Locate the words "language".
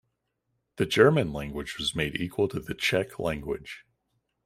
1.31-1.77, 3.19-3.85